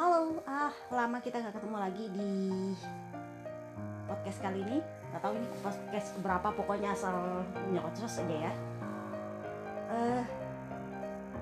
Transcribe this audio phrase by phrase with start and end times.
[0.00, 2.32] Halo, ah lama kita nggak ketemu lagi di
[4.08, 4.78] podcast kali ini.
[5.10, 8.52] Gak tahu ini podcast berapa, pokoknya asal nyocos aja ya.
[9.90, 10.22] Eh,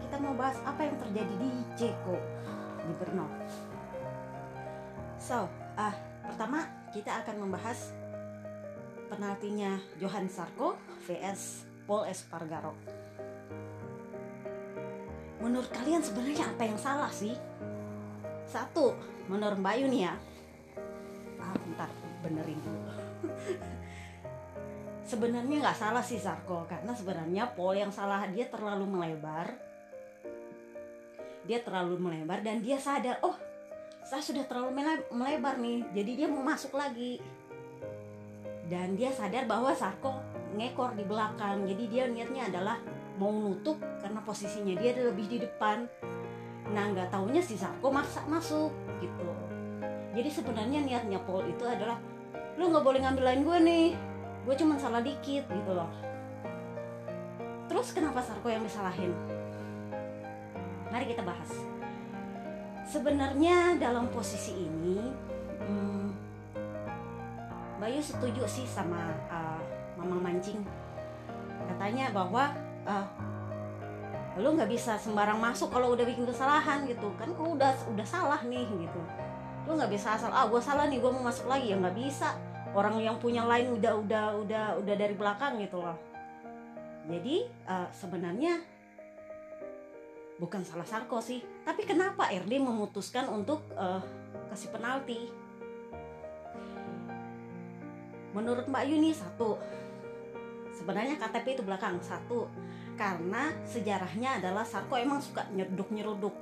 [0.03, 2.17] kita mau bahas apa yang terjadi di Ceko
[2.89, 3.27] di Brno.
[5.21, 5.47] So,
[5.77, 5.95] ah
[6.25, 7.93] pertama kita akan membahas
[9.13, 12.98] penaltinya Johan Sarko vs Paul Espargaro.
[15.39, 17.35] Menurut kalian sebenarnya apa yang salah sih?
[18.49, 18.97] Satu,
[19.31, 20.15] menurut Mbak Yuni ya.
[21.39, 21.91] Ah, bentar,
[22.25, 22.93] benerin dulu.
[25.09, 29.57] sebenarnya nggak salah sih Sarko karena sebenarnya Paul yang salah dia terlalu melebar.
[31.49, 33.33] Dia terlalu melebar dan dia sadar, oh
[34.05, 37.17] saya sudah terlalu melebar nih, jadi dia mau masuk lagi.
[38.69, 40.13] Dan dia sadar bahwa Sarko
[40.53, 42.77] ngekor di belakang, jadi dia niatnya adalah
[43.19, 45.85] mau nutup karena posisinya dia lebih di depan.
[46.71, 48.71] Nah nggak taunya si Sarko maksa masuk
[49.03, 49.29] gitu.
[50.15, 51.99] Jadi sebenarnya niatnya Paul itu adalah
[52.59, 53.87] lu nggak boleh ngambil lain gue nih
[54.49, 55.91] gue cuma salah dikit gitu loh.
[57.69, 59.13] Terus kenapa Sarko yang disalahin?
[60.89, 61.53] Mari kita bahas.
[62.89, 65.13] Sebenarnya dalam posisi ini
[65.61, 66.09] hmm,
[67.79, 69.61] Bayu setuju sih sama uh,
[70.01, 70.65] Mama Mancing.
[71.69, 72.51] Katanya bahwa
[72.89, 73.07] uh,
[74.39, 77.13] lu nggak bisa sembarang masuk kalau udah bikin kesalahan gitu.
[77.21, 79.01] Kan kau udah udah salah nih gitu.
[79.69, 81.75] Lu nggak bisa asal ah gue salah nih gue mau masuk lagi.
[81.75, 82.39] Ya nggak bisa.
[82.73, 85.99] Orang yang punya lain udah udah udah udah dari belakang gitu loh.
[87.09, 88.61] Jadi uh, sebenarnya
[90.39, 91.43] bukan salah Sarko sih.
[91.67, 93.99] Tapi kenapa RD memutuskan untuk uh,
[94.55, 95.19] kasih penalti?
[98.37, 99.59] Menurut Mbak Yuni satu
[100.79, 102.47] sebenarnya KTP itu belakang satu.
[102.95, 106.35] Karena sejarahnya adalah Sarko emang suka nyeruduk nyeruduk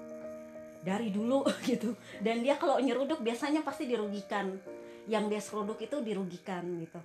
[0.85, 1.97] dari dulu gitu.
[2.21, 4.61] Dan dia kalau nyeruduk biasanya pasti dirugikan.
[5.09, 7.01] Yang dia seruduk itu dirugikan gitu.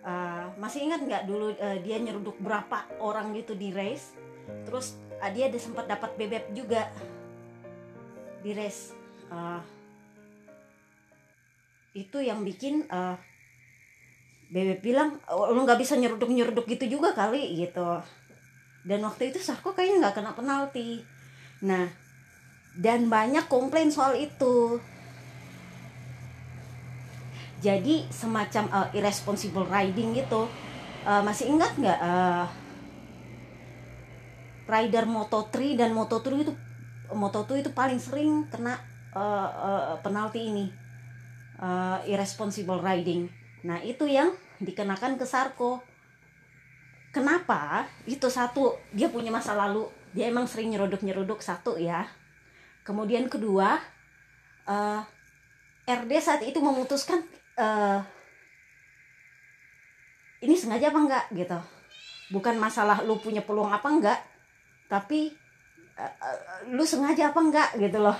[0.00, 4.16] Uh, masih ingat nggak dulu uh, dia nyeruduk berapa orang gitu di race?
[4.64, 6.88] Terus uh, dia sempat dapat bebek juga
[8.40, 8.96] di race.
[9.30, 9.62] Uh,
[11.94, 13.18] itu yang bikin uh,
[14.50, 18.02] bebek bilang oh, lu nggak bisa nyeruduk nyeruduk gitu juga kali gitu.
[18.82, 21.06] Dan waktu itu Sarko kayaknya nggak kena penalti.
[21.62, 21.86] Nah
[22.74, 24.82] dan banyak komplain soal itu.
[27.62, 30.50] Jadi semacam uh, irresponsible riding gitu.
[31.06, 32.44] Uh, masih ingat nggak uh,
[34.66, 36.52] rider Moto3 dan Moto2 itu
[37.10, 38.78] Moto2 itu paling sering kena
[39.14, 40.66] uh, uh, penalti ini.
[41.60, 45.80] Uh, irresponsible riding nah itu yang dikenakan ke Sarko.
[47.10, 47.90] Kenapa?
[48.06, 49.88] Itu satu dia punya masa lalu.
[50.14, 52.06] Dia emang sering nyeruduk nyeruduk satu ya.
[52.86, 53.82] Kemudian kedua
[54.68, 55.00] uh,
[55.88, 57.24] RD saat itu memutuskan
[57.58, 57.98] uh,
[60.40, 61.58] ini sengaja apa enggak gitu.
[62.30, 64.20] Bukan masalah lu punya peluang apa enggak
[64.86, 65.34] tapi
[65.98, 68.14] uh, lu sengaja apa enggak gitu loh.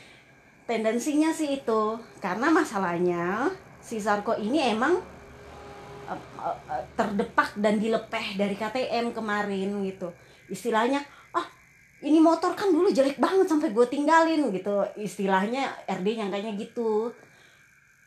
[0.68, 1.82] Tendensinya sih itu.
[2.22, 5.02] Karena masalahnya si Zarko ini emang
[6.96, 10.12] terdepak dan dilepeh dari KTM kemarin gitu.
[10.50, 11.00] Istilahnya
[11.32, 11.46] ah
[12.02, 14.84] ini motor kan dulu jelek banget sampai gue tinggalin gitu.
[14.98, 17.12] Istilahnya RD nyangkanya gitu.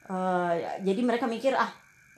[0.06, 0.54] Uh,
[0.86, 1.72] jadi mereka mikir ah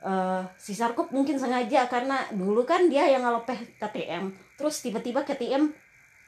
[0.03, 5.72] uh, si Sarkop mungkin sengaja karena dulu kan dia yang ngelepeh KTM terus tiba-tiba KTM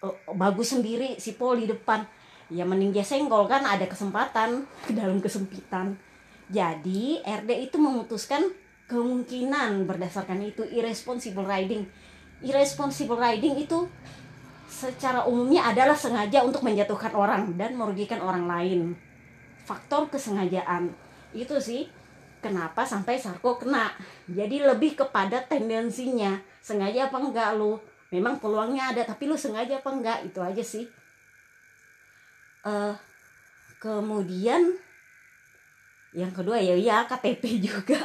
[0.08, 2.06] uh, bagus sendiri si Paul di depan.
[2.50, 6.09] Ya mending dia senggol kan ada kesempatan ke dalam kesempitan
[6.50, 8.42] jadi RD itu memutuskan
[8.90, 11.86] kemungkinan berdasarkan itu irresponsible riding.
[12.42, 13.86] Irresponsible riding itu
[14.66, 18.98] secara umumnya adalah sengaja untuk menjatuhkan orang dan merugikan orang lain.
[19.62, 20.90] Faktor kesengajaan.
[21.38, 21.86] Itu sih
[22.42, 23.94] kenapa sampai Sarko kena.
[24.26, 26.42] Jadi lebih kepada tendensinya.
[26.66, 27.78] Sengaja apa enggak lu?
[28.10, 30.26] Memang peluangnya ada tapi lu sengaja apa enggak?
[30.26, 30.90] Itu aja sih.
[32.66, 32.98] Uh,
[33.78, 34.89] kemudian
[36.14, 38.00] yang kedua ya ya KTP juga.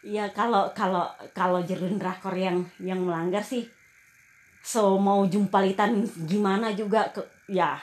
[0.00, 1.06] Ya kalau kalau
[1.36, 3.68] kalau jerun drakor yang yang melanggar sih
[4.60, 7.76] so mau jumpalitan gimana juga ke ya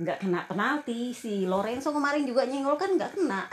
[0.00, 1.12] nggak kena penalti.
[1.12, 3.44] Si Lorenzo kemarin juga nyenggol kan nggak kena.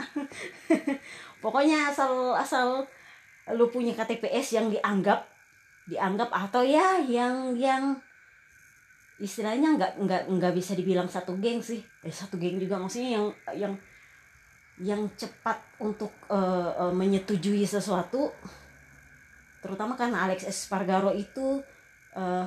[1.44, 2.88] Pokoknya asal asal
[3.52, 5.28] lu punya KTPS yang dianggap
[5.84, 8.00] dianggap atau ya yang yang
[9.24, 11.80] istilahnya nggak nggak nggak bisa dibilang satu geng sih.
[12.04, 13.26] Eh, satu geng juga maksudnya yang
[13.56, 13.74] yang
[14.84, 18.28] yang cepat untuk uh, uh, menyetujui sesuatu.
[19.64, 21.64] Terutama karena Alex Espargaro itu
[22.12, 22.44] uh,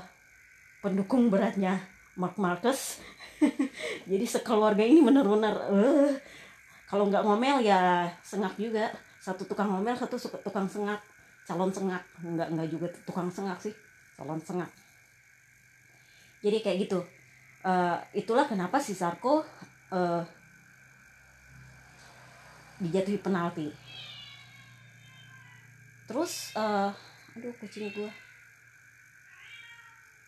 [0.85, 1.81] pendukung beratnya
[2.13, 3.01] Mark Marcus
[4.11, 6.13] jadi sekeluarga ini benar-benar uh,
[6.89, 8.93] kalau nggak ngomel ya sengak juga.
[9.17, 10.15] Satu tukang ngomel satu
[10.45, 11.01] tukang sengak.
[11.49, 12.05] Calon sengak.
[12.21, 13.73] Nggak nggak juga tukang sengak sih.
[14.13, 14.69] Calon sengak
[16.41, 16.99] jadi kayak gitu.
[17.65, 19.43] Uh, itulah kenapa si Sarko
[19.91, 20.21] uh,
[22.77, 23.67] dijatuhi penalti.
[26.07, 26.93] Terus uh,
[27.35, 28.11] aduh kucing gua.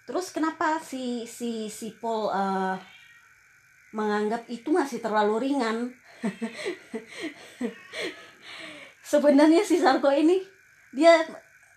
[0.10, 2.76] Terus kenapa si si si Paul uh,
[3.94, 5.94] menganggap itu masih terlalu ringan?
[9.10, 10.42] Sebenarnya si Sarko ini
[10.90, 11.22] dia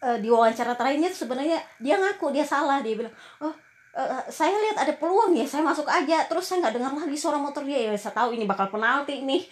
[0.02, 3.12] uh, di wawancara terakhirnya sebenarnya dia ngaku dia salah dia bilang
[3.44, 3.54] oh
[3.96, 6.24] uh, saya lihat ada peluang ya saya masuk aja.
[6.28, 7.92] Terus saya nggak dengar lagi suara motor dia.
[7.92, 9.44] Ya saya tahu ini bakal penalti nih.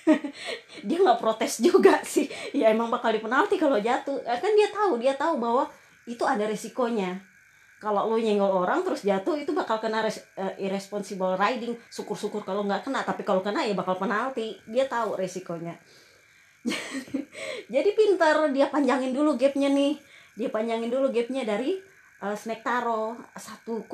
[0.88, 2.26] Dia nggak protes juga sih.
[2.56, 4.18] Ya emang bakal dipenalti kalau jatuh.
[4.24, 5.68] Kan dia tahu dia tahu bahwa
[6.08, 7.20] itu ada resikonya.
[7.80, 11.76] Kalau lu nyenggol orang terus jatuh itu bakal kena res, uh, irresponsible riding.
[11.88, 14.56] Syukur-syukur kalau nggak kena tapi kalau kena ya bakal penalti.
[14.68, 15.76] Dia tahu resikonya.
[17.72, 19.96] Jadi pintar dia panjangin dulu gapnya nih.
[20.36, 21.89] Dia panjangin dulu gapnya dari
[22.20, 23.84] uh, snack taro 1,3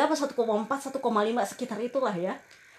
[0.00, 2.34] apa 1,4 1,5 sekitar itulah ya.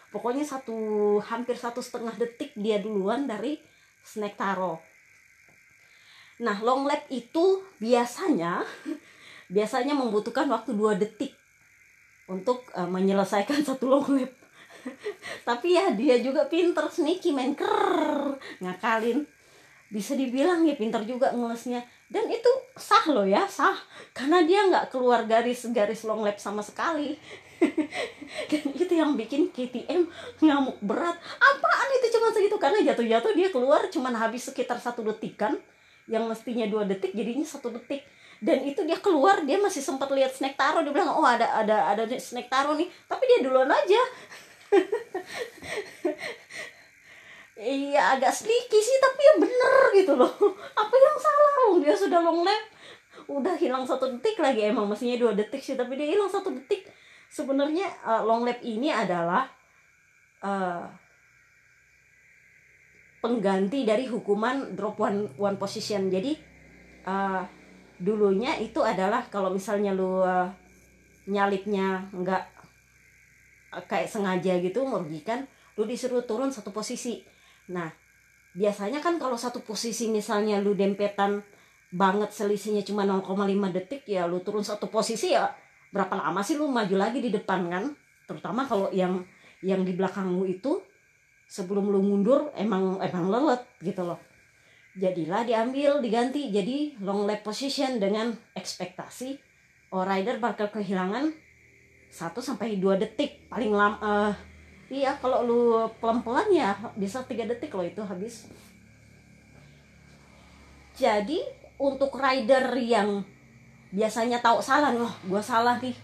[0.10, 0.78] Pokoknya satu
[1.22, 3.62] hampir satu setengah detik dia duluan dari
[4.02, 4.82] snack taro.
[6.42, 8.66] Nah long lap itu biasanya
[9.56, 11.34] biasanya membutuhkan waktu dua detik
[12.28, 14.32] untuk uh, menyelesaikan satu long lap
[15.50, 19.28] tapi ya dia juga pinter sneaky main ker ngakalin.
[19.88, 23.76] Bisa dibilang ya pinter juga ngelesnya dan itu sah loh ya sah.
[24.16, 27.20] Karena dia nggak keluar garis garis long lap sama sekali.
[28.54, 30.08] Dan itu yang bikin KTM
[30.40, 31.18] ngamuk berat.
[31.42, 32.56] Apaan itu cuma segitu?
[32.62, 35.58] Karena jatuh-jatuh dia keluar cuma habis sekitar satu detik kan
[36.08, 38.08] yang mestinya dua detik jadinya satu detik.
[38.38, 40.86] Dan itu dia keluar dia masih sempat lihat snack taro.
[40.86, 42.88] Dia bilang oh ada ada ada snack taro nih.
[43.10, 44.02] Tapi dia duluan aja
[47.58, 50.32] iya agak sneaky sih tapi ya bener gitu loh.
[50.82, 51.54] Apa yang salah?
[51.68, 52.64] Oh, dia sudah long lap.
[53.28, 54.70] Udah hilang satu detik lagi.
[54.70, 56.86] Emang mestinya dua detik sih tapi dia hilang satu detik.
[57.28, 59.50] Sebenarnya uh, long lap ini adalah
[60.46, 60.86] uh,
[63.20, 66.08] pengganti dari hukuman drop one one position.
[66.14, 66.38] Jadi
[67.10, 67.42] uh,
[67.98, 70.46] dulunya itu adalah kalau misalnya lu uh,
[71.26, 72.44] nyalipnya nggak
[73.74, 77.22] uh, kayak sengaja gitu merugikan lu disuruh turun satu posisi
[77.68, 77.92] nah
[78.56, 81.44] biasanya kan kalau satu posisi misalnya lu dempetan
[81.88, 85.48] banget selisihnya cuma 0,5 detik ya lu turun satu posisi ya
[85.92, 87.84] berapa lama sih lu maju lagi di depan kan?
[88.28, 89.24] Terutama kalau yang
[89.64, 90.84] yang di belakang lu itu
[91.48, 94.20] sebelum lu mundur emang emang lelet gitu loh.
[94.98, 99.38] Jadilah diambil diganti jadi long lap position dengan ekspektasi
[99.94, 101.32] oh rider bakal kehilangan
[102.12, 104.34] 1 sampai 2 detik paling lama uh,
[104.88, 105.62] iya kalau lu
[106.00, 108.48] pelan-pelan ya bisa 3 detik loh itu habis.
[110.98, 111.44] Jadi
[111.78, 113.22] untuk rider yang
[113.94, 115.96] biasanya tahu salah loh gue salah nih.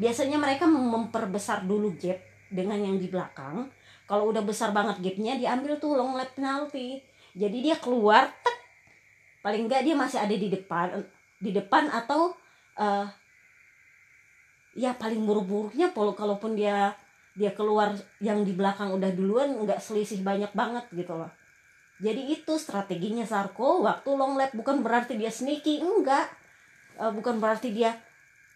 [0.00, 3.68] Biasanya mereka memperbesar dulu gap dengan yang di belakang.
[4.08, 6.98] Kalau udah besar banget gapnya diambil tuh long lap penalty
[7.34, 8.56] jadi dia keluar tek!
[9.40, 11.00] Paling enggak dia masih ada di depan
[11.40, 12.36] di depan atau
[12.76, 13.06] uh,
[14.76, 16.92] ya paling buruk-buruknya kalau kalaupun dia
[17.34, 21.30] dia keluar yang di belakang udah duluan nggak selisih banyak banget gitu loh.
[22.00, 26.26] Jadi itu strateginya Sarko waktu long lap bukan berarti dia sneaky enggak.
[26.96, 27.92] Uh, bukan berarti dia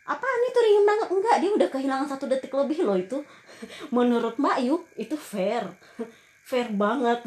[0.04, 1.09] apa nih tuh ringan banget?
[1.12, 3.19] Enggak dia udah kehilangan satu detik lebih loh itu.
[3.97, 5.64] Menurut Mbak Yu itu fair.
[6.45, 7.25] Fair banget.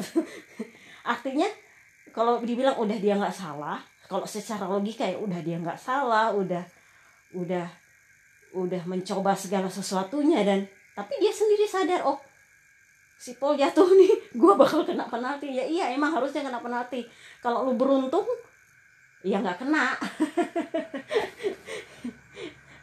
[1.12, 1.50] Artinya
[2.14, 6.64] kalau dibilang udah dia nggak salah kalau secara logika ya udah dia nggak salah udah
[7.36, 7.68] udah
[8.56, 10.64] udah mencoba segala sesuatunya dan
[10.98, 12.18] tapi dia sendiri sadar oh
[13.18, 15.54] si Paul jatuh nih gue bakal kena penalti.
[15.54, 17.06] Ya iya emang harusnya kena penalti.
[17.38, 18.26] Kalau lu beruntung
[19.22, 19.94] ya nggak kena.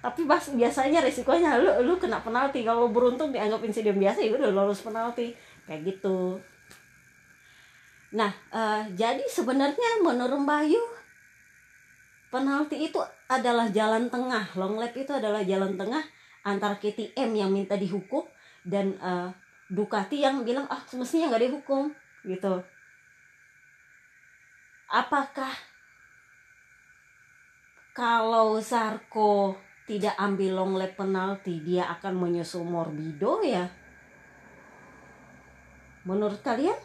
[0.06, 2.64] Tapi pas biasanya resikonya lu lu kena penalti.
[2.64, 5.36] Kalau beruntung dianggap insiden biasa ya udah lolos penalti.
[5.68, 6.40] Kayak gitu.
[8.16, 10.80] Nah, uh, jadi sebenarnya menurut Bayu
[12.32, 14.56] penalti itu adalah jalan tengah.
[14.56, 16.06] Long lap itu adalah jalan tengah
[16.46, 18.24] antara KTM yang minta dihukum
[18.62, 19.34] dan uh,
[19.66, 21.90] Ducati yang bilang ah semestinya nggak dihukum
[22.22, 22.62] gitu.
[24.86, 25.50] Apakah
[27.98, 29.58] kalau Sarko
[29.90, 33.66] tidak ambil long lap penalti dia akan menyusul Morbido ya?
[36.06, 36.78] Menurut kalian?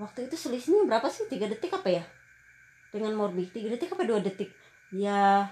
[0.00, 2.04] waktu itu selisihnya berapa sih tiga detik apa ya
[2.88, 4.48] dengan Morbi tiga detik apa dua detik
[4.96, 5.44] ya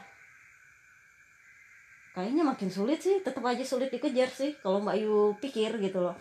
[2.19, 6.19] kayaknya makin sulit sih tetap aja sulit dikejar sih kalau Mbak Yu pikir gitu loh.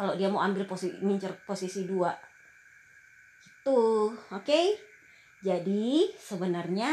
[0.00, 2.08] Kalau dia mau ambil posisi ngincer posisi dua.
[3.44, 4.40] Itu oke?
[4.40, 4.72] Okay?
[5.44, 6.88] jadi sebenarnya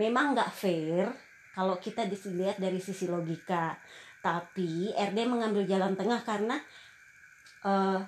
[0.00, 1.12] memang nggak fair
[1.52, 3.76] kalau kita dilihat dari sisi logika.
[4.24, 6.56] Tapi RD mengambil jalan tengah karena
[7.68, 8.00] uh,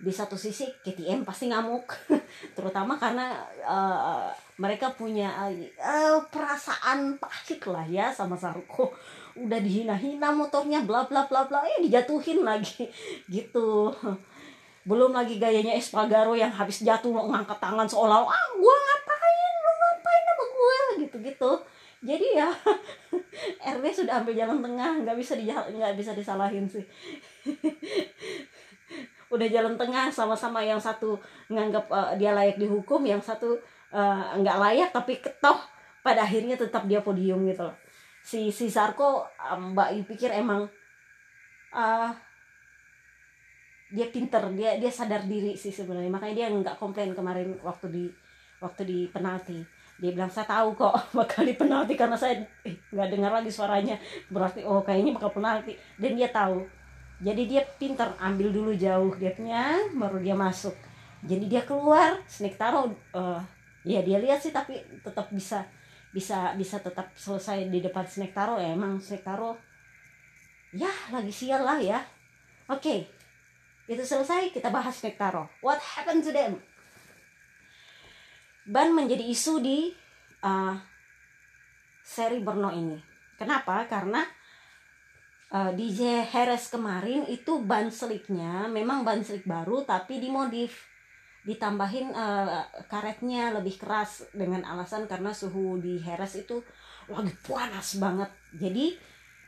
[0.00, 1.92] di satu sisi KTM pasti ngamuk.
[2.56, 5.28] Terutama karena uh, mereka punya
[5.76, 6.79] uh, perasaan
[7.18, 8.94] pahit lah ya sama Saruko
[9.44, 12.88] udah dihina-hina motornya bla bla bla bla ya dijatuhin lagi.
[13.34, 13.92] Gitu.
[14.84, 19.52] Belum lagi gayanya Espagaro yang habis jatuh ngangkat tangan seolah ah gua ngapain?
[19.60, 20.76] Lu ngapain sama gua?
[20.98, 21.52] Gitu gitu
[22.00, 22.48] jadi ya
[23.76, 26.84] RW sudah ambil jalan tengah nggak bisa di nggak bisa disalahin sih.
[29.28, 31.20] Udah jalan tengah sama-sama yang satu
[31.52, 33.60] nganggap uh, dia layak dihukum yang satu
[33.92, 35.60] uh, nggak layak tapi ketoh
[36.00, 37.76] pada akhirnya tetap dia podium gitu loh.
[38.20, 40.68] Si si Sarko um, mbak Yu pikir emang
[41.72, 42.10] uh,
[43.90, 46.12] dia pinter dia dia sadar diri sih sebenarnya.
[46.12, 48.04] Makanya dia nggak komplain kemarin waktu di
[48.60, 49.60] waktu di penalti.
[50.00, 53.50] Dia bilang saya tahu kok bakal di penalti karena saya eh, nggak eh, dengar lagi
[53.52, 53.96] suaranya.
[54.32, 55.76] Berarti oh kayaknya bakal penalti.
[56.00, 56.64] Dan dia tahu.
[57.20, 60.72] Jadi dia pinter ambil dulu jauh gapnya baru dia masuk.
[61.20, 63.44] Jadi dia keluar snake taro uh,
[63.84, 65.68] ya dia lihat sih tapi tetap bisa
[66.10, 68.74] bisa bisa tetap selesai di depan snake taro ya.
[68.74, 69.56] Emang snake taro
[70.74, 71.98] ya lagi sial lah ya.
[72.70, 73.00] Oke okay.
[73.90, 75.50] itu selesai kita bahas snake taro.
[75.62, 76.58] What happened to them?
[78.66, 79.90] Ban menjadi isu di
[80.46, 80.74] uh,
[82.04, 82.98] seri Brno ini.
[83.38, 83.86] Kenapa?
[83.88, 84.22] Karena
[85.54, 90.89] uh, DJ Harris kemarin itu ban seliknya memang ban selik baru tapi dimodif
[91.40, 96.60] ditambahin uh, karetnya lebih keras dengan alasan karena suhu di Harris itu
[97.08, 98.30] lagi panas banget.
[98.54, 98.96] Jadi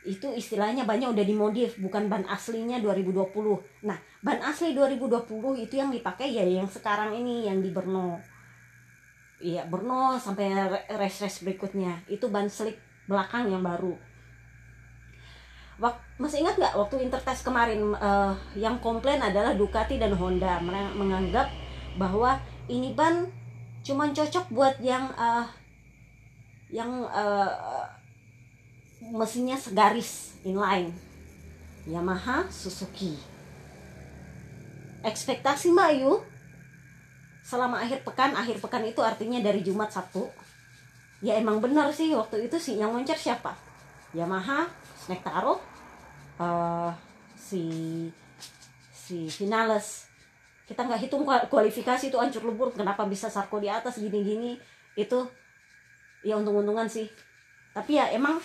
[0.03, 5.95] itu istilahnya banyak udah dimodif bukan ban aslinya 2020 nah ban asli 2020 itu yang
[5.95, 8.19] dipakai ya yang sekarang ini yang di Brno.
[9.39, 12.03] Iya Brno sampai race race berikutnya.
[12.07, 13.95] Itu ban slik belakang yang baru.
[15.81, 20.61] Wak, masih ingat nggak waktu intertest kemarin uh, yang komplain adalah Ducati dan Honda
[20.93, 21.49] menganggap
[21.99, 22.39] bahwa
[22.71, 23.29] ini ban
[23.83, 25.45] cuman cocok buat yang uh,
[26.71, 27.85] yang uh,
[29.13, 30.89] mesinnya segaris inline.
[31.83, 33.19] Yamaha Suzuki.
[35.03, 36.13] Ekspektasi Mbak Yu
[37.43, 40.31] selama akhir pekan akhir pekan itu artinya dari Jumat Sabtu.
[41.19, 43.51] Ya emang benar sih waktu itu sih yang loncat siapa?
[44.15, 44.71] Yamaha
[45.03, 45.59] snack taruh
[46.39, 46.91] uh,
[47.35, 47.67] si
[48.95, 50.07] si finales
[50.63, 54.55] kita nggak hitung kualifikasi itu ancur lebur kenapa bisa Sarko di atas gini-gini?
[54.95, 55.27] Itu
[56.23, 57.11] ya untung-untungan sih.
[57.75, 58.39] Tapi ya emang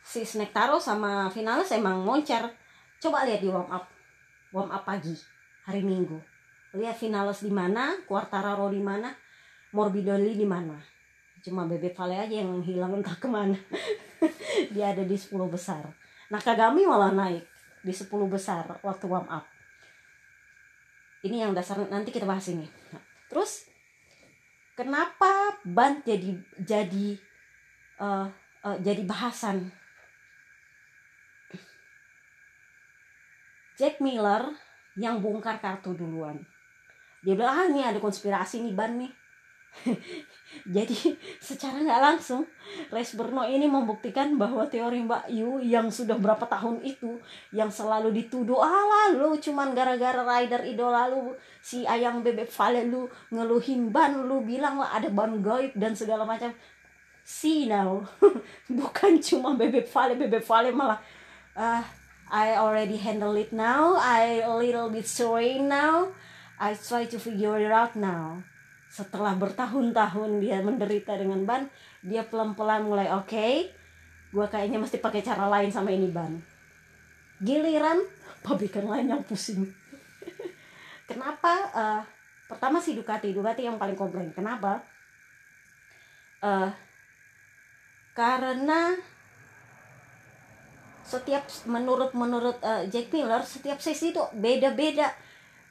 [0.00, 2.48] si Snack Taro sama Finales emang moncer.
[2.96, 3.84] Coba lihat di warm up
[4.56, 5.12] warm up pagi
[5.68, 6.16] hari Minggu.
[6.72, 9.12] Lihat Finales di mana Quartararo di mana
[9.76, 10.80] Morbidelli di mana.
[11.44, 13.60] Cuma Bebek Vale aja yang hilang entah ke mana.
[14.72, 15.84] Dia ada di 10 besar.
[16.32, 17.44] Nah Kagami malah naik
[17.84, 19.51] di 10 besar waktu warm up
[21.22, 22.66] ini yang dasar nanti kita bahas ini.
[22.90, 23.70] Nah, terus
[24.74, 27.08] kenapa ban jadi jadi
[28.02, 28.26] uh,
[28.66, 29.70] uh, jadi bahasan?
[33.78, 34.52] Jack Miller
[34.98, 36.38] yang bongkar kartu duluan.
[37.22, 39.21] Dia bilang ah ini ada konspirasi nih ban nih
[40.76, 42.44] jadi secara nggak langsung
[42.92, 47.18] Les Berno ini membuktikan bahwa teori Mbak Yu yang sudah berapa tahun itu
[47.56, 53.08] yang selalu dituduh ah lu cuman gara-gara rider idola lu si ayang bebek Vale lu
[53.32, 56.52] ngeluhin ban lu bilang lah ada ban gaib dan segala macam.
[57.22, 58.02] See now
[58.78, 61.00] bukan cuma bebek Vale bebek Vale malah
[61.54, 61.82] uh,
[62.32, 66.10] I already handle it now I a little bit sorry now
[66.58, 68.42] I try to figure it out now
[68.92, 71.64] setelah bertahun-tahun dia menderita dengan ban
[72.04, 73.72] dia pelan-pelan mulai oke okay,
[74.32, 76.36] gue kayaknya mesti pakai cara lain sama ini ban.
[77.40, 78.00] Giliran
[78.44, 79.64] pabrikan lain yang pusing.
[81.08, 82.00] Kenapa uh,
[82.48, 84.28] pertama si Ducati Ducati yang paling komplain.
[84.36, 84.84] Kenapa?
[86.44, 86.68] Uh,
[88.12, 88.92] karena
[91.04, 95.12] setiap menurut menurut uh, Jack Miller setiap sesi itu beda-beda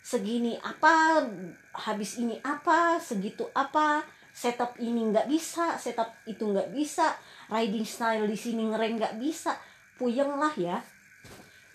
[0.01, 1.22] segini apa
[1.77, 7.13] habis ini apa segitu apa setup ini nggak bisa setup itu nggak bisa
[7.51, 9.53] riding style di sini ngereng nggak bisa.
[10.00, 10.81] Puyeng lah ya.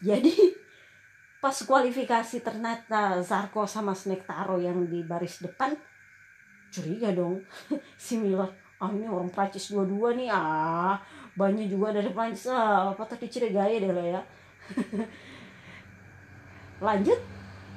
[0.02, 0.34] Jadi
[1.44, 5.76] pas kualifikasi ternyata Zarko sama Snake Taro yang di baris depan
[6.72, 7.44] curiga dong.
[8.00, 11.00] Si Miller ah ini orang Prancis dua-dua nih ah
[11.32, 14.20] banyak juga dari Prancis ah tuh gaya deh lah ya.
[16.86, 17.35] Lanjut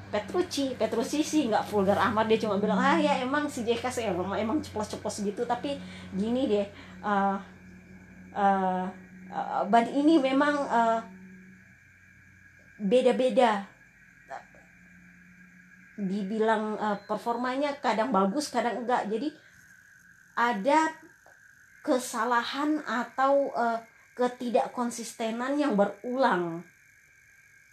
[0.10, 4.06] Petrucci Petrucci sih nggak vulgar amat dia cuma bilang ah ya emang si JK sih
[4.10, 5.46] emang emang ceplos-ceplos gitu.
[5.46, 5.78] Tapi
[6.18, 6.68] gini deh
[7.06, 7.38] uh,
[8.34, 8.86] uh,
[9.30, 11.00] uh, ban ini memang uh,
[12.82, 13.64] beda-beda.
[16.00, 19.06] Dibilang uh, performanya kadang bagus kadang enggak.
[19.12, 19.30] Jadi
[20.34, 20.90] ada
[21.84, 23.78] kesalahan atau uh,
[24.16, 26.64] ketidakkonsistenan yang berulang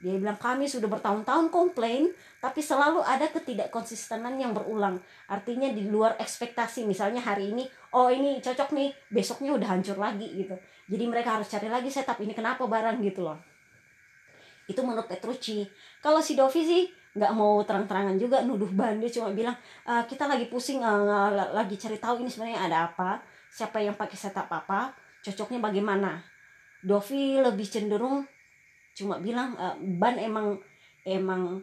[0.06, 5.02] dia bilang kami sudah bertahun-tahun komplain, tapi selalu ada ketidakkonsistenan yang berulang.
[5.26, 6.86] Artinya di luar ekspektasi.
[6.86, 10.54] Misalnya hari ini, oh ini cocok nih, besoknya udah hancur lagi gitu.
[10.86, 13.34] Jadi mereka harus cari lagi setup ini kenapa barang gitu loh.
[14.70, 15.66] Itu menurut Petrucci.
[15.98, 16.86] Kalau si Dovi sih
[17.16, 19.56] nggak mau terang-terangan juga nuduh ban dia cuma bilang
[19.88, 24.20] e, kita lagi pusing uh, lagi cari tahu ini sebenarnya ada apa siapa yang pakai
[24.20, 24.92] setup apa
[25.24, 26.20] cocoknya bagaimana
[26.84, 28.28] Dovi lebih cenderung
[28.96, 30.56] cuma bilang uh, ban emang
[31.04, 31.60] emang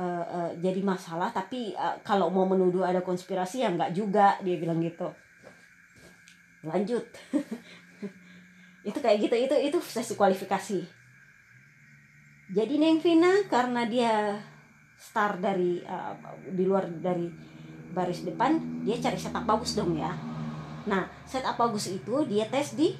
[0.00, 4.56] uh, uh, jadi masalah tapi uh, kalau mau menuduh ada konspirasi ya nggak juga dia
[4.56, 5.12] bilang gitu.
[6.64, 7.04] Lanjut.
[8.88, 10.84] Itu kayak gitu itu itu sesi kualifikasi.
[12.52, 14.36] Jadi Neng Vina karena dia
[15.00, 16.12] star dari uh,
[16.52, 17.24] di luar dari
[17.96, 20.12] baris depan dia cari setup bagus dong ya.
[20.84, 22.92] Nah setup bagus itu dia tes di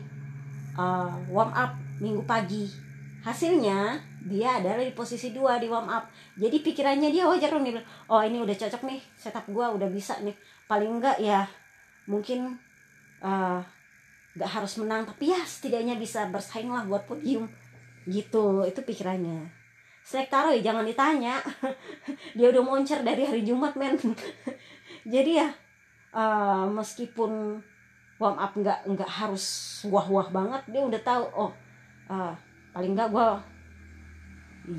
[0.80, 2.83] uh, warm up minggu pagi
[3.24, 3.96] hasilnya
[4.28, 6.12] dia adalah di posisi dua di warm up.
[6.36, 9.88] Jadi pikirannya dia wajar dong dia bilang oh ini udah cocok nih setup gua udah
[9.88, 10.36] bisa nih.
[10.68, 11.48] Paling enggak ya
[12.04, 12.60] mungkin
[13.24, 13.64] uh,
[14.36, 17.48] harus menang tapi ya setidaknya bisa bersaing lah buat podium.
[18.04, 19.48] Gitu itu pikirannya.
[20.04, 21.40] Snack taro ya jangan ditanya.
[22.36, 23.96] Dia udah moncer dari hari Jumat men.
[25.14, 25.48] Jadi ya
[26.12, 27.64] uh, meskipun
[28.20, 29.44] warm up nggak nggak harus
[29.90, 31.50] wah-wah banget dia udah tahu oh
[32.06, 32.32] uh,
[32.74, 33.26] paling enggak gue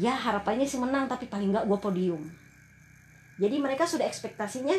[0.04, 2.22] ya harapannya sih menang tapi paling enggak gue podium.
[3.40, 4.76] Jadi mereka sudah ekspektasinya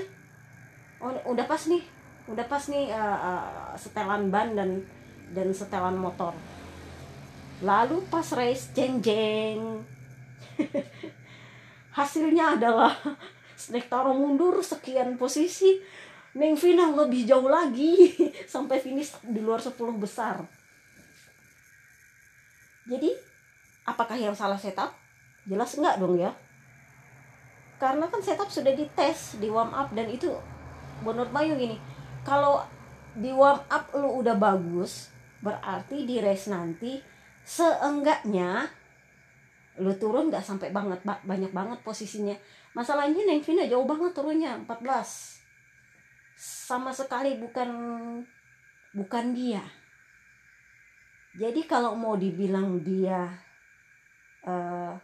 [1.01, 1.81] oh, udah pas nih
[2.29, 4.85] udah pas nih uh, uh, setelan ban dan
[5.33, 6.37] dan setelan motor.
[7.65, 9.81] Lalu pas race jeng jeng
[11.97, 12.93] hasilnya adalah
[13.57, 15.81] Snake Taro mundur sekian posisi.
[16.37, 18.13] Neng Vina lebih jauh lagi
[18.53, 20.45] sampai finish di luar 10 besar
[22.87, 23.11] jadi
[23.83, 24.95] apakah yang salah setup?
[25.47, 26.31] Jelas enggak dong ya.
[27.77, 30.33] Karena kan setup sudah dites di warm up dan itu
[31.05, 31.77] menurut Bayu gini
[32.25, 32.65] kalau
[33.13, 35.13] di warm up lu udah bagus
[35.45, 36.97] berarti di race nanti
[37.45, 38.65] seenggaknya
[39.77, 42.33] lu turun nggak sampai banget banyak banget posisinya.
[42.73, 45.37] Masalahnya Neng Vina jauh banget turunnya 14
[46.37, 47.69] sama sekali bukan
[48.93, 49.65] bukan dia
[51.37, 53.29] jadi kalau mau dibilang dia
[54.45, 54.97] uh,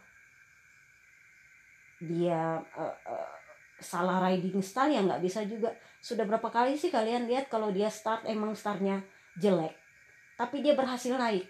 [2.03, 3.33] dia uh, uh,
[3.79, 5.71] salah riding style ya nggak bisa juga.
[6.03, 9.05] Sudah berapa kali sih kalian lihat kalau dia start emang startnya
[9.39, 9.83] jelek
[10.33, 11.45] tapi dia berhasil naik?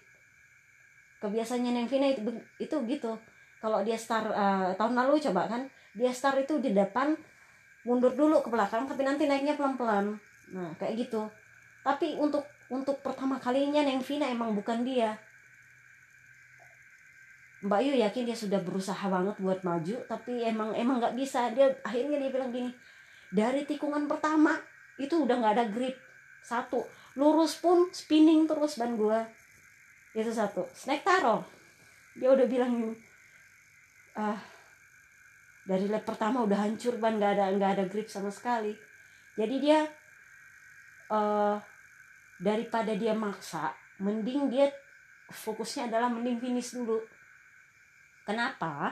[1.24, 2.22] Kebiasaannya Nengvina itu
[2.60, 3.16] itu gitu.
[3.64, 5.66] Kalau dia start uh, tahun lalu coba kan
[5.96, 7.16] dia start itu di depan
[7.88, 10.20] mundur dulu ke belakang tapi nanti naiknya pelan-pelan.
[10.52, 11.24] Nah kayak gitu.
[11.82, 15.14] Tapi untuk untuk pertama kalinya Neng Vina emang bukan dia.
[17.64, 21.54] Mbak Yu yakin dia sudah berusaha banget buat maju tapi emang emang nggak bisa.
[21.54, 22.74] Dia akhirnya dia bilang gini
[23.30, 24.58] dari tikungan pertama
[24.98, 25.96] itu udah nggak ada grip.
[26.44, 26.84] Satu
[27.16, 29.24] lurus pun spinning terus ban gua.
[30.18, 30.66] Itu satu.
[30.74, 31.46] Snack taro.
[32.18, 32.92] Dia udah bilang
[34.18, 34.38] ah
[35.64, 38.76] dari lap pertama udah hancur ban nggak ada nggak ada grip sama sekali.
[39.40, 39.88] Jadi dia
[41.10, 41.58] uh,
[42.44, 43.72] daripada dia maksa
[44.04, 44.68] mending dia
[45.32, 47.00] fokusnya adalah mending finish dulu.
[48.28, 48.92] Kenapa?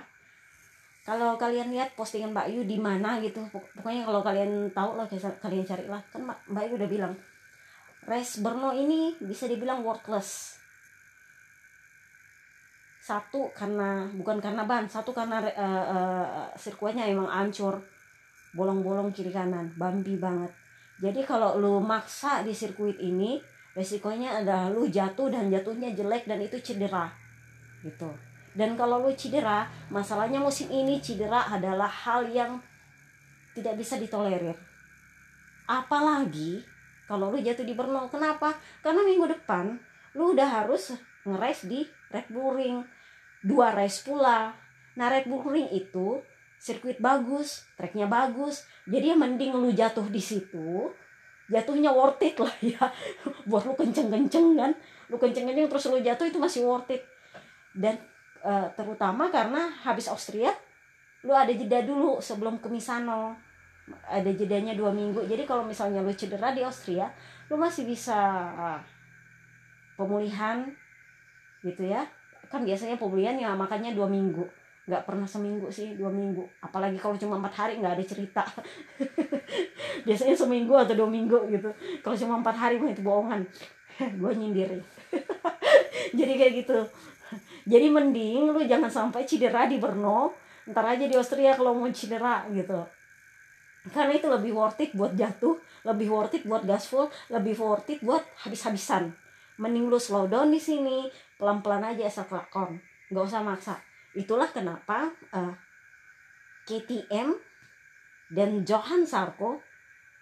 [1.03, 5.05] Kalau kalian lihat postingan Mbak Yu di mana gitu pokoknya kalau kalian tahu lah
[5.43, 5.99] kalian cari lah.
[6.07, 7.13] Kan Mbak Yu udah bilang
[8.07, 10.61] race Brno ini bisa dibilang worthless.
[13.01, 17.81] Satu karena bukan karena ban satu karena uh, uh, sirkuitnya emang ancur
[18.53, 20.60] bolong-bolong kiri kanan bambi banget
[21.01, 23.41] jadi kalau lu maksa di sirkuit ini
[23.73, 27.09] resikonya adalah lu jatuh dan jatuhnya jelek dan itu cedera
[27.81, 28.13] gitu.
[28.53, 32.61] Dan kalau lu cedera masalahnya musim ini cedera adalah hal yang
[33.57, 34.53] tidak bisa ditolerir.
[35.65, 36.61] Apalagi
[37.09, 38.05] kalau lu jatuh di Brno.
[38.07, 38.53] Kenapa?
[38.85, 39.73] Karena minggu depan
[40.13, 40.93] lu udah harus
[41.25, 41.81] nge di
[42.13, 42.77] Red Bull Ring.
[43.41, 44.53] Dua race pula.
[44.99, 46.21] Nah Red Bull Ring itu
[46.61, 48.69] sirkuit bagus, treknya bagus.
[48.85, 50.93] Jadi ya mending lu jatuh di situ
[51.51, 52.79] jatuhnya worth it lah ya.
[53.49, 54.71] Buat lu kenceng-kenceng kan.
[55.11, 57.03] Lu kenceng-kenceng terus lu jatuh itu masih worth it.
[57.75, 57.99] Dan
[58.45, 60.55] uh, terutama karena habis Austria
[61.21, 63.35] lu ada jeda dulu sebelum ke Misano.
[64.07, 65.27] Ada jedanya dua minggu.
[65.27, 67.11] Jadi kalau misalnya lu cedera di Austria
[67.51, 68.15] lu masih bisa
[68.55, 68.79] uh,
[69.99, 70.63] pemulihan
[71.67, 72.07] gitu ya.
[72.47, 76.41] Kan biasanya pemulihan ya makanya dua minggu nggak pernah seminggu sih dua minggu.
[76.57, 78.43] Apalagi kalau cuma empat hari nggak ada cerita.
[80.07, 81.69] Biasanya seminggu atau dua minggu gitu.
[82.01, 83.45] Kalau cuma empat hari mah itu bohongan.
[84.21, 84.81] Gue nyindir.
[86.17, 86.79] Jadi kayak gitu.
[87.69, 90.33] Jadi mending lu jangan sampai cedera di Brno.
[90.65, 92.81] Ntar aja di Austria kalau mau cedera gitu.
[93.93, 98.01] Karena itu lebih worth it buat jatuh lebih worth it buat gaspol lebih worth it
[98.05, 99.13] buat habis-habisan.
[99.57, 102.77] Mending lu slow down di sini pelan-pelan aja asal kelakon.
[103.09, 103.75] Nggak usah maksa
[104.17, 105.53] itulah kenapa uh, eh,
[106.67, 107.31] KTM
[108.31, 109.59] dan Johan Sarko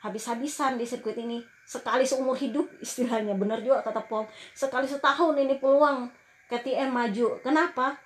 [0.02, 1.44] habis-habisan di sirkuit ini.
[1.68, 3.36] Sekali seumur hidup istilahnya.
[3.38, 4.26] Benar juga kata Paul.
[4.56, 6.10] Sekali setahun ini peluang
[6.50, 7.38] KTM maju.
[7.46, 8.00] Kenapa?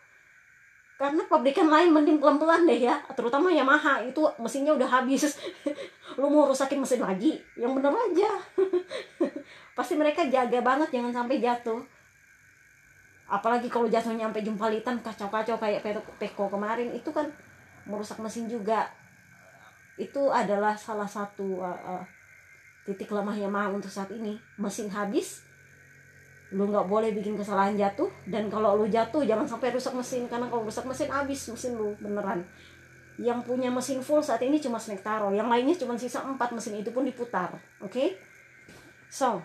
[0.99, 2.99] Karena pabrikan lain mending pelan-pelan deh ya.
[3.15, 4.03] Terutama Yamaha.
[4.03, 5.39] Itu mesinnya udah habis.
[6.19, 7.39] Lu mau rusakin mesin lagi?
[7.55, 8.31] Yang bener aja.
[9.77, 10.91] Pasti mereka jaga banget.
[10.91, 11.92] Jangan sampai jatuh
[13.27, 15.83] apalagi kalau jatuhnya sampai jumpalitan kacau-kacau kayak
[16.19, 17.27] Peko kemarin itu kan
[17.87, 18.87] merusak mesin juga.
[19.95, 22.03] Itu adalah salah satu uh, uh,
[22.83, 24.39] titik lemahnya mah untuk saat ini.
[24.59, 25.45] Mesin habis
[26.53, 30.45] lu nggak boleh bikin kesalahan jatuh dan kalau lu jatuh jangan sampai rusak mesin karena
[30.45, 32.45] kalau rusak mesin habis mesin lu beneran.
[33.17, 36.81] Yang punya mesin full saat ini cuma Snake Taro yang lainnya cuma sisa empat mesin
[36.81, 37.93] itu pun diputar oke?
[37.93, 38.17] Okay?
[39.13, 39.37] so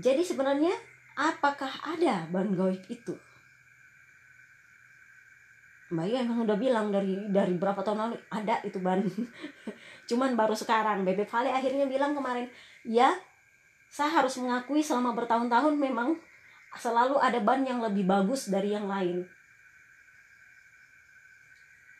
[0.00, 0.72] jadi sebenarnya
[1.16, 3.14] apakah ada ban goib itu?
[5.92, 9.04] Mbak emang udah bilang dari dari berapa tahun lalu ada itu ban.
[10.08, 12.48] Cuman baru sekarang Bebek Vale akhirnya bilang kemarin
[12.80, 13.12] ya
[13.92, 16.16] saya harus mengakui selama bertahun-tahun memang
[16.80, 19.28] selalu ada ban yang lebih bagus dari yang lain.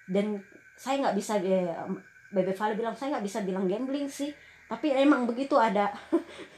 [0.08, 0.40] Dan
[0.72, 1.84] saya nggak bisa ya,
[2.32, 4.32] Bebek Vale bilang saya nggak bisa bilang gambling sih
[4.72, 5.92] tapi emang begitu ada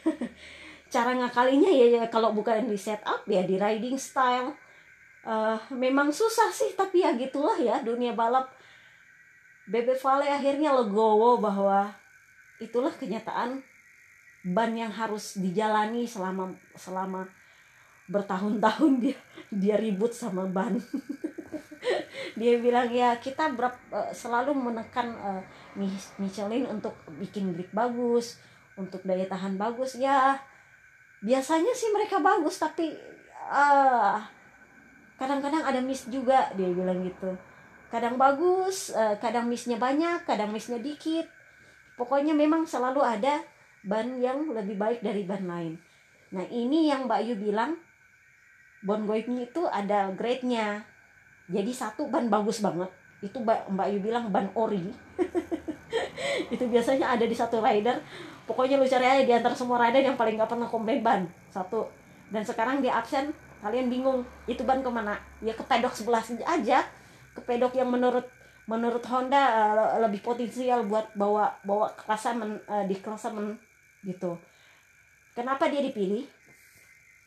[0.94, 4.54] cara ngakalinya ya, ya kalau bukan di setup ya di riding style.
[5.24, 8.46] Uh, memang susah sih tapi ya gitulah ya dunia balap.
[9.66, 11.90] Bebe Vale akhirnya legowo bahwa
[12.62, 13.64] itulah kenyataan
[14.44, 17.24] ban yang harus dijalani selama selama
[18.06, 19.18] bertahun-tahun dia
[19.50, 20.78] dia ribut sama ban.
[22.34, 25.42] Dia bilang ya kita berap, uh, selalu menekan uh,
[26.18, 28.40] Michelin untuk bikin grip bagus
[28.74, 30.00] untuk daya tahan bagus.
[30.00, 30.40] Ya
[31.24, 32.92] biasanya sih mereka bagus tapi
[33.48, 34.20] uh,
[35.16, 37.32] kadang-kadang ada miss juga dia bilang gitu.
[37.88, 41.24] Kadang bagus uh, kadang missnya banyak kadang missnya dikit.
[41.96, 43.40] Pokoknya memang selalu ada
[43.80, 45.80] ban yang lebih baik dari ban lain.
[46.34, 47.80] Nah ini yang Mbak Yu bilang
[48.84, 50.84] bon goibnya itu ada grade-nya.
[51.48, 52.92] Jadi satu ban bagus banget.
[53.24, 54.92] Itu Mbak Yu bilang ban ori.
[56.54, 58.02] Itu biasanya ada di satu rider
[58.44, 61.20] pokoknya lu cari aja di antara semua rider yang paling gak pernah komplain ban
[61.52, 61.88] satu.
[62.28, 63.32] Dan sekarang di absen
[63.64, 65.16] kalian bingung itu ban ke mana?
[65.40, 66.84] Ya ke pedok sebelah aja.
[67.34, 68.28] Ke pedok yang menurut
[68.64, 73.60] menurut Honda uh, lebih potensial buat bawa bawa klasemen uh, di klasemen
[74.04, 74.40] gitu.
[75.36, 76.24] Kenapa dia dipilih?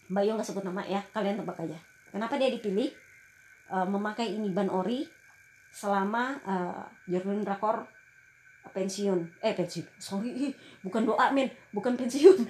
[0.08, 1.78] Mbak Yo nggak sebut nama ya kalian tebak aja.
[2.10, 2.90] Kenapa dia dipilih?
[3.68, 5.04] Uh, memakai ini ban ori
[5.76, 7.84] selama uh, Jordan Rakor
[8.72, 9.20] pensiun.
[9.44, 9.86] Eh pensiun.
[10.00, 10.52] Sorry
[10.84, 12.48] bukan doa men bukan pensiun.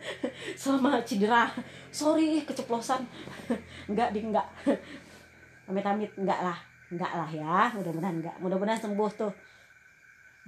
[0.60, 1.50] Selama cedera.
[1.90, 3.02] Sorry keceplosan.
[3.90, 4.46] Enggak di enggak.
[5.70, 6.58] Amit amit enggak lah.
[6.90, 7.70] Enggak lah ya.
[7.74, 8.36] Mudah-mudahan enggak.
[8.42, 9.32] Mudah-mudahan sembuh tuh.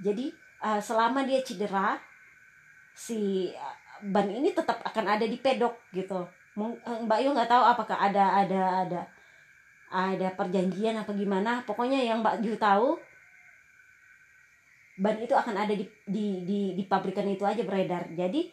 [0.03, 0.27] Jadi
[0.63, 1.95] uh, selama dia cedera
[2.91, 3.75] si uh,
[4.11, 6.27] ban ini tetap akan ada di pedok gitu.
[6.53, 9.01] Eh, Mbak Yu nggak tahu apakah ada ada ada
[9.89, 11.63] ada perjanjian apa gimana.
[11.65, 12.99] Pokoknya yang Mbak Yu tahu
[14.93, 18.13] ban itu akan ada di di di, di pabrikan itu aja beredar.
[18.13, 18.49] Jadi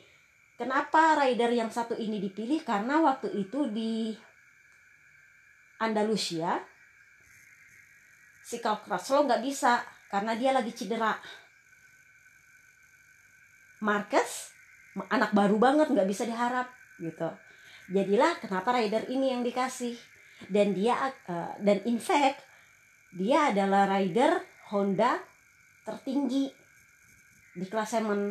[0.57, 2.65] kenapa rider yang satu ini dipilih?
[2.65, 4.17] Karena waktu itu di
[5.81, 6.61] Andalusia
[8.45, 11.15] si Carl Crutchlow nggak bisa karena dia lagi cedera.
[13.81, 14.53] Marcus
[15.09, 16.69] anak baru banget nggak bisa diharap
[17.01, 17.31] gitu.
[17.91, 19.97] Jadilah kenapa rider ini yang dikasih.
[20.49, 20.97] Dan dia
[21.29, 22.41] uh, dan in fact
[23.13, 24.41] dia adalah rider
[24.73, 25.30] Honda
[25.85, 26.53] tertinggi
[27.57, 28.31] di klasemen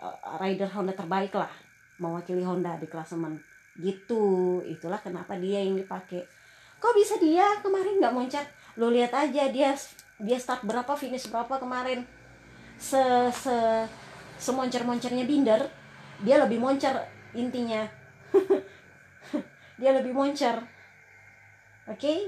[0.00, 1.50] uh, rider Honda terbaik lah
[2.00, 3.36] mewakili Honda di klasemen
[3.78, 6.24] gitu itulah kenapa dia yang dipakai.
[6.80, 8.46] Kok bisa dia kemarin nggak moncat
[8.80, 9.76] lo lihat aja dia
[10.20, 12.04] dia start berapa finish berapa kemarin.
[12.80, 13.56] Se se
[14.40, 15.68] semoncer-moncernya Binder
[16.24, 16.96] dia lebih moncer
[17.36, 17.84] intinya.
[19.80, 20.60] Dia lebih moncer.
[21.88, 22.18] Oke okay?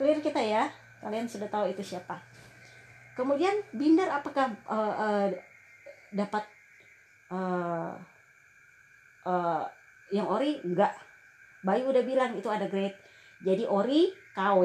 [0.00, 0.72] clear kita ya.
[1.04, 2.33] Kalian sudah tahu itu siapa
[3.14, 5.26] kemudian Binder apakah uh, uh,
[6.14, 6.44] dapat
[7.30, 7.94] uh,
[9.26, 9.62] uh,
[10.14, 10.60] yang ori?
[10.62, 10.94] Enggak.
[11.64, 12.98] Bayu udah bilang itu ada grade.
[13.40, 14.62] Jadi ori KW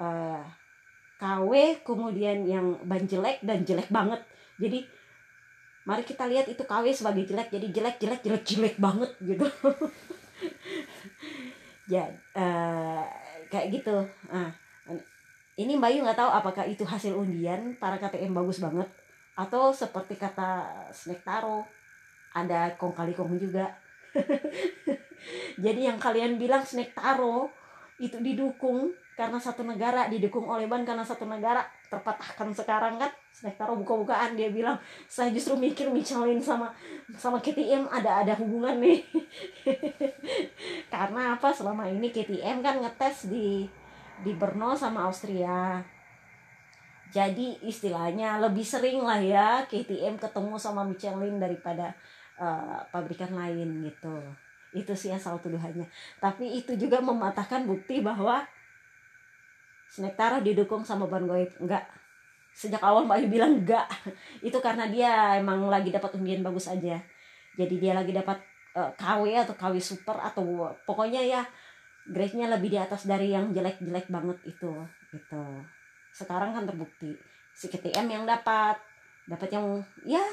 [0.00, 0.42] uh,
[1.18, 4.22] KW kemudian yang ban jelek dan jelek banget.
[4.58, 4.86] Jadi
[5.84, 7.52] mari kita lihat itu KW sebagai jelek.
[7.52, 9.46] Jadi jelek jelek jelek jelek banget gitu.
[11.88, 12.04] Ya
[12.36, 13.00] uh,
[13.48, 14.04] kayak gitu.
[14.28, 14.52] Nah
[15.58, 18.86] ini Bayu nggak tahu apakah itu hasil undian para KTM bagus banget
[19.34, 21.66] atau seperti kata Snack Taro
[22.30, 23.66] ada kong kali kong juga.
[25.64, 27.50] Jadi yang kalian bilang Snack Taro
[27.98, 33.10] itu didukung karena satu negara didukung oleh ban karena satu negara terpatahkan sekarang kan?
[33.34, 34.78] Snack Taro buka-bukaan dia bilang
[35.10, 36.70] saya justru mikir Michelin sama
[37.18, 39.02] sama KTM ada ada hubungan nih.
[40.94, 41.50] Karena apa?
[41.50, 43.66] Selama ini KTM kan ngetes di
[44.22, 45.82] di Brno sama Austria.
[47.08, 51.96] Jadi istilahnya lebih sering lah ya KTM ketemu sama Michelin daripada
[52.36, 54.20] uh, pabrikan lain gitu.
[54.76, 55.88] Itu sih asal tuduhannya.
[56.20, 58.44] Tapi itu juga mematahkan bukti bahwa
[59.88, 61.88] Snektara didukung sama ban goib enggak
[62.52, 63.88] sejak awal Mbak Yu bilang enggak
[64.46, 67.00] itu karena dia emang lagi dapat undian bagus aja.
[67.56, 68.36] Jadi dia lagi dapat
[68.76, 71.42] uh, eh, KW atau KW super atau pokoknya ya
[72.08, 74.72] grade-nya lebih di atas dari yang jelek-jelek banget itu
[75.12, 75.42] gitu.
[76.12, 77.12] Sekarang kan terbukti.
[77.52, 78.80] Si KTM yang dapat
[79.28, 80.24] dapat yang ya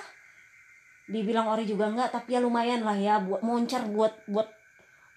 [1.06, 4.50] dibilang ori juga enggak tapi ya lumayan lah ya buat moncer buat buat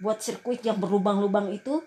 [0.03, 1.81] buat sirkuit yang berlubang-lubang itu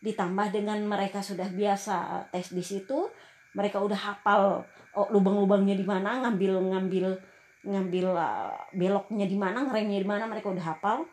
[0.00, 3.10] ditambah dengan mereka sudah biasa tes di situ
[3.52, 4.64] mereka udah hafal
[4.96, 7.06] oh, lubang-lubangnya di mana ngambil ngambil
[7.62, 11.06] ngambil uh, beloknya di mana ngeremnya di mana mereka udah hafal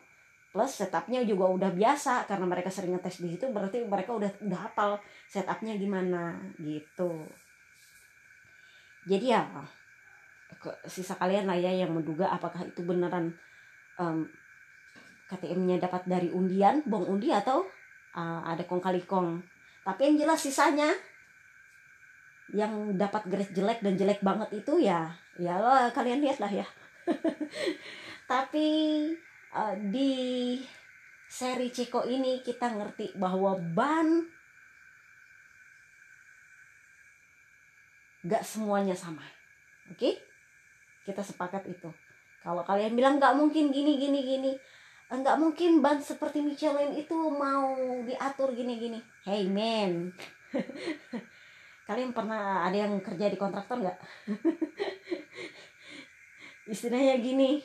[0.50, 4.60] plus setupnya juga udah biasa karena mereka sering ngetes di situ berarti mereka udah udah
[4.66, 4.98] hafal
[5.30, 7.22] setupnya gimana gitu.
[9.06, 9.46] Jadi ya
[10.90, 13.32] sisa kalian lah ya yang menduga apakah itu beneran
[13.96, 14.26] um,
[15.30, 17.62] KTM-nya dapat dari undian bong undi atau
[18.18, 19.38] uh, ada kong kali kong.
[19.86, 20.90] Tapi yang jelas sisanya
[22.50, 26.66] yang dapat grade jelek dan jelek banget itu ya ya lo kalian lihat lah ya.
[28.30, 28.66] Tapi
[29.54, 30.58] uh, di
[31.30, 34.26] seri Ceko ini kita ngerti bahwa ban
[38.26, 39.24] gak semuanya sama
[39.88, 39.96] oke?
[39.96, 40.14] Okay?
[41.08, 41.88] kita sepakat itu.
[42.40, 44.52] Kalau kalian bilang nggak mungkin gini gini gini
[45.10, 47.74] nggak mungkin ban seperti Michelin itu mau
[48.06, 49.00] diatur gini gini.
[49.26, 50.14] Hey man.
[51.90, 53.98] Kalian pernah ada yang kerja di kontraktor nggak
[56.70, 57.58] istilahnya gini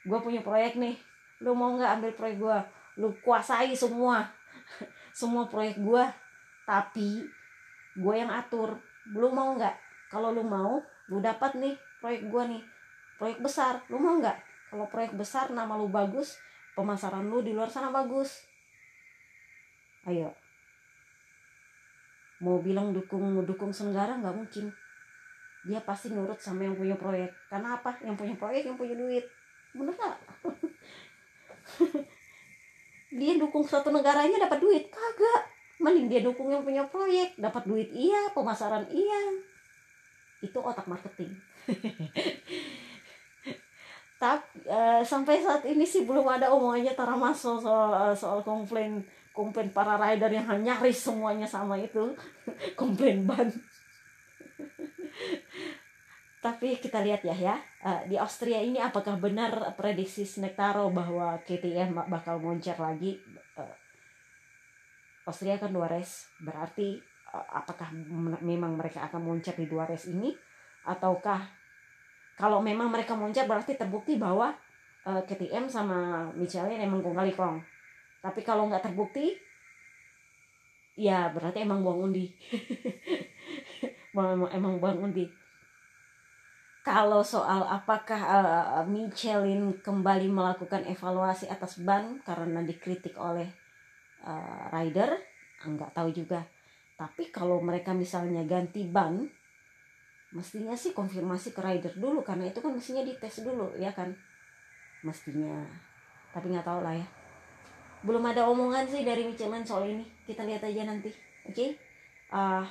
[0.00, 0.96] gue punya proyek nih
[1.40, 2.58] lu mau nggak ambil proyek gue
[3.00, 4.28] lu kuasai semua.
[5.18, 6.04] Semua proyek gue
[6.68, 7.24] tapi
[7.96, 8.76] gue yang atur.
[9.10, 9.74] Lu mau nggak?
[10.12, 10.78] Kalau lu mau
[11.10, 12.62] lu dapat nih proyek gue nih.
[13.16, 14.36] Proyek besar lu mau nggak?
[14.70, 16.38] Kalau proyek besar nama lu bagus
[16.78, 18.46] pemasaran lu di luar sana bagus.
[20.06, 20.32] Ayo.
[22.40, 24.72] Mau bilang dukung dukung senegara nggak mungkin.
[25.60, 27.28] Dia pasti nurut sama yang punya proyek.
[27.52, 28.00] Karena apa?
[28.00, 29.24] Yang punya proyek yang punya duit.
[29.76, 30.16] Bener gak
[33.20, 34.84] dia dukung satu negaranya dapat duit.
[34.90, 35.42] Kagak.
[35.80, 37.36] Mending dia dukung yang punya proyek.
[37.40, 39.20] Dapat duit iya pemasaran iya.
[40.44, 41.32] Itu otak marketing.
[44.20, 49.00] Tapi uh, sampai saat ini sih belum ada omongannya Tara Maso soal uh, soal komplain
[49.32, 52.12] komplain para rider yang nyaris semuanya sama itu.
[52.80, 53.48] Komplain ban
[56.40, 57.56] tapi kita lihat ya ya.
[57.84, 63.20] Uh, di Austria ini apakah benar prediksi Snektaro bahwa KTM bakal moncer lagi?
[63.60, 63.76] Uh,
[65.28, 66.32] Austria kan dua race.
[66.40, 66.96] Berarti
[67.36, 67.92] uh, apakah
[68.40, 70.32] memang mereka akan moncer di dua race ini?
[70.88, 71.44] Ataukah
[72.40, 74.56] kalau memang mereka moncer berarti terbukti bahwa
[75.00, 77.56] KTM sama Michelin emang kong kali kong.
[78.20, 79.32] Tapi kalau nggak terbukti
[80.96, 82.28] ya berarti emang buang undi.
[84.10, 85.22] Emang, emang buang undi
[86.80, 93.44] kalau soal apakah uh, Michelin kembali melakukan evaluasi atas ban karena dikritik oleh
[94.24, 95.12] uh, rider,
[95.60, 96.40] nggak tahu juga.
[96.96, 99.28] Tapi kalau mereka misalnya ganti ban,
[100.32, 104.16] mestinya sih konfirmasi ke rider dulu karena itu kan mestinya dites dulu ya kan,
[105.04, 105.60] mestinya.
[106.32, 107.06] Tapi nggak tahu lah ya.
[108.00, 110.04] Belum ada omongan sih dari Michelin soal ini.
[110.24, 111.12] Kita lihat aja nanti,
[111.44, 111.52] oke?
[111.52, 111.76] Okay?
[112.32, 112.64] Uh,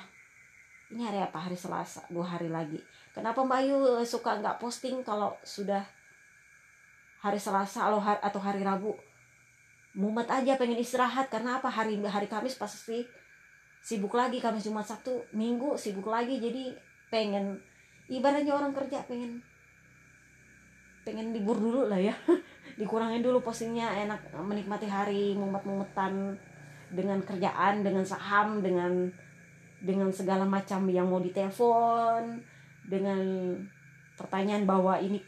[0.90, 2.82] ini hari apa hari Selasa dua hari lagi
[3.14, 5.82] kenapa Mbak Ayu eh, suka nggak posting kalau sudah
[7.20, 8.96] hari Selasa atau hari Rabu?
[9.90, 11.66] Mumet aja pengen istirahat karena apa?
[11.66, 13.02] Hari hari Kamis pasti
[13.82, 16.76] sibuk lagi Kamis Jumat Sabtu Minggu sibuk lagi jadi
[17.10, 17.58] pengen
[18.06, 19.42] ibaratnya orang kerja pengen
[21.02, 22.14] pengen libur dulu lah ya.
[22.78, 26.38] Dikurangin dulu postingnya enak menikmati hari mumet-mumetan
[26.90, 29.10] dengan kerjaan dengan saham dengan
[29.80, 32.42] dengan segala macam yang mau ditelepon
[32.90, 33.22] dengan
[34.18, 35.22] pertanyaan bahwa ini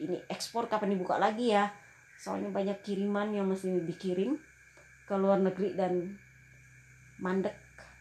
[0.00, 1.68] ini ekspor kapan dibuka lagi ya?
[2.16, 4.40] Soalnya banyak kiriman yang masih dikirim
[5.04, 6.16] ke luar negeri dan
[7.20, 7.52] mandek.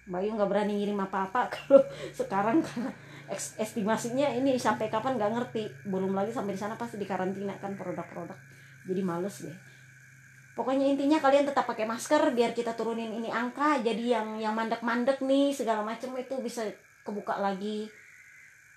[0.05, 1.81] Bayu nggak berani ngirim apa-apa kalau
[2.13, 2.93] sekarang karena
[3.57, 5.63] estimasinya ini sampai kapan nggak ngerti.
[5.91, 8.37] Belum lagi sampai di sana pasti dikarantina kan produk-produk.
[8.87, 9.57] Jadi males deh.
[10.55, 13.83] Pokoknya intinya kalian tetap pakai masker biar kita turunin ini angka.
[13.83, 16.63] Jadi yang yang mandek-mandek nih segala macam itu bisa
[17.03, 17.91] kebuka lagi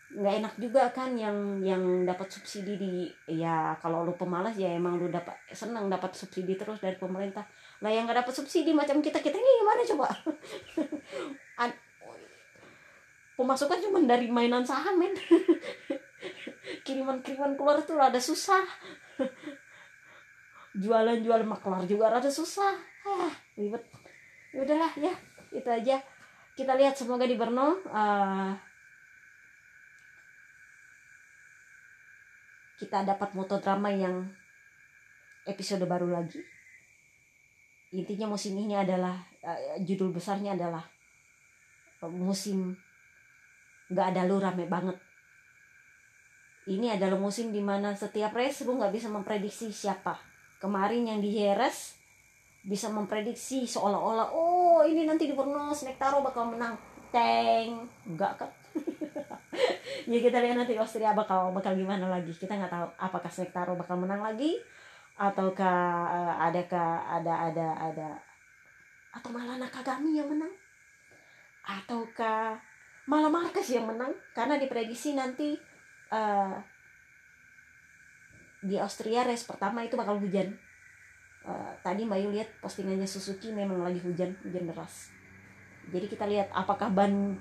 [0.08, 2.92] nggak enak juga kan yang yang dapat subsidi di
[3.28, 7.44] ya kalau lu pemalas ya emang lu dapat senang dapat subsidi terus dari pemerintah.
[7.84, 10.06] Lah yang nggak dapat subsidi macam kita kita ini gimana coba?
[13.38, 15.14] Pemasukan cuma dari mainan saham men.
[16.84, 18.66] Kiriman kiriman keluar tuh ada susah.
[20.82, 22.74] Jualan-jualan maklar juga rada susah.
[23.06, 23.86] Ah, ribet.
[24.50, 25.14] Ya udahlah ya.
[25.54, 26.02] Itu aja.
[26.58, 28.50] Kita lihat semoga di Brno uh,
[32.78, 34.30] kita dapat moto drama yang
[35.50, 36.38] episode baru lagi.
[37.90, 40.86] Intinya musim ini adalah uh, judul besarnya adalah
[42.06, 42.78] uh, musim
[43.90, 44.94] nggak ada lu rame banget.
[46.68, 50.14] Ini adalah musim di mana setiap race lu nggak bisa memprediksi siapa.
[50.62, 51.98] Kemarin yang di Jerez
[52.62, 56.78] bisa memprediksi seolah-olah oh ini nanti di Brno Taro bakal menang.
[57.08, 58.50] Tank enggak kan
[60.10, 62.30] ya kita lihat nanti Austria bakal bakal gimana lagi.
[62.32, 64.58] Kita nggak tahu apakah Taro bakal menang lagi
[65.18, 68.08] ataukah uh, adakah ada ada ada
[69.10, 70.52] atau malah Nakagami yang menang?
[71.66, 72.56] Ataukah
[73.10, 74.14] malah Marquez yang menang?
[74.32, 75.58] Karena diprediksi nanti
[76.14, 76.54] uh,
[78.62, 80.54] di Austria race pertama itu bakal hujan.
[81.42, 85.10] Uh, tadi Mbak Yu lihat postingannya Suzuki memang lagi hujan hujan deras.
[85.88, 87.34] Jadi kita lihat apakah ban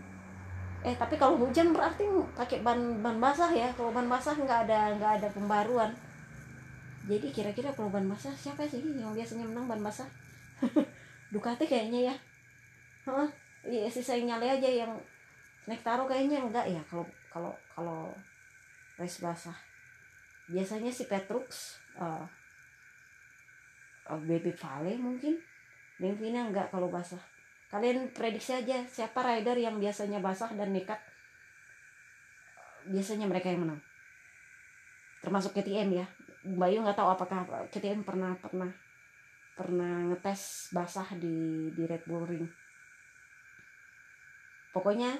[0.85, 2.05] eh tapi kalau hujan berarti
[2.37, 3.69] pakai ban ban basah ya.
[3.73, 5.91] Kalau ban basah nggak ada nggak ada pembaruan.
[7.07, 10.05] Jadi kira-kira kalau ban basah siapa sih yang biasanya menang ban basah?
[11.33, 12.15] Ducati kayaknya ya.
[13.09, 13.29] Hah?
[13.65, 14.91] Iya sih saya nyale aja yang
[15.67, 18.13] naik taruh kayaknya enggak ya kalau kalau kalau
[19.01, 19.55] race basah.
[20.47, 22.23] Biasanya si Petrux uh,
[24.07, 25.35] uh, Baby Vale mungkin.
[25.97, 27.36] Lengvina enggak kalau basah
[27.67, 30.99] kalian prediksi aja siapa rider yang biasanya basah dan nekat.
[32.87, 33.81] Biasanya mereka yang menang.
[35.19, 36.05] Termasuk KTM ya.
[36.47, 38.71] Bayu nggak tahu apakah KTM pernah pernah
[39.57, 42.47] pernah ngetes basah di di Red Bull Ring.
[44.71, 45.17] Pokoknya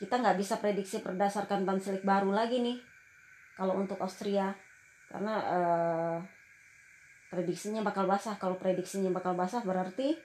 [0.00, 2.78] kita nggak bisa prediksi berdasarkan ban slick baru lagi nih.
[3.60, 4.56] Kalau untuk Austria.
[5.10, 6.16] Karena uh,
[7.28, 8.40] prediksinya bakal basah.
[8.40, 10.16] Kalau prediksinya bakal basah berarti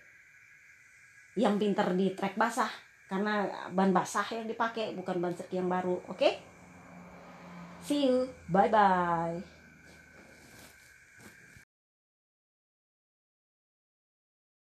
[1.39, 2.69] yang pinter di trek basah.
[3.07, 5.97] Karena ban basah yang dipakai bukan ban yang baru.
[6.11, 6.19] Oke?
[6.19, 6.33] Okay?
[7.89, 8.29] see you.
[8.49, 9.58] Bye bye